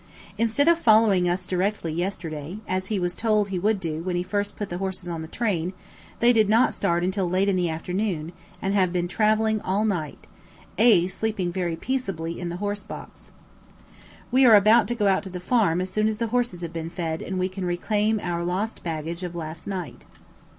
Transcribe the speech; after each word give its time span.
Instead 0.35 0.67
of 0.67 0.79
following 0.79 1.29
us 1.29 1.45
directly 1.45 1.93
yesterday, 1.93 2.57
as 2.67 2.87
he 2.87 2.99
was 2.99 3.13
told 3.13 3.49
he 3.49 3.59
would 3.59 3.79
do 3.79 4.01
when 4.01 4.15
he 4.15 4.23
first 4.23 4.55
put 4.55 4.69
the 4.71 4.79
horses 4.79 5.07
on 5.07 5.21
the 5.21 5.27
train, 5.27 5.73
they 6.21 6.33
did 6.33 6.49
not 6.49 6.73
start 6.73 7.03
until 7.03 7.29
late 7.29 7.47
in 7.47 7.55
the 7.55 7.69
afternoon, 7.69 8.31
and 8.63 8.73
have 8.73 8.91
been 8.91 9.07
travelling 9.07 9.61
all 9.61 9.85
night, 9.85 10.25
A 10.79 11.05
sleeping 11.05 11.51
very 11.51 11.75
peaceably 11.75 12.39
in 12.39 12.49
the 12.49 12.57
horsebox. 12.57 13.29
We 14.31 14.43
are 14.43 14.59
to 14.59 14.95
go 14.95 15.05
out 15.07 15.21
to 15.21 15.29
the 15.29 15.39
farm 15.39 15.79
as 15.81 15.91
soon 15.91 16.07
as 16.07 16.17
the 16.17 16.29
horses 16.33 16.61
have 16.61 16.73
been 16.73 16.89
fed 16.89 17.21
and 17.21 17.37
we 17.37 17.47
can 17.47 17.63
reclaim 17.63 18.19
our 18.21 18.43
lost 18.43 18.81
baggage 18.81 19.21
of 19.21 19.35
last 19.35 19.67
night. 19.67 20.05